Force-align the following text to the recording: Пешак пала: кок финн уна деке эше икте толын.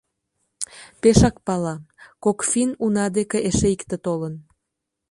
Пешак 1.01 1.35
пала: 1.45 1.75
кок 2.23 2.39
финн 2.49 2.71
уна 2.85 3.05
деке 3.17 3.37
эше 3.49 3.67
икте 3.75 3.95
толын. 4.05 4.33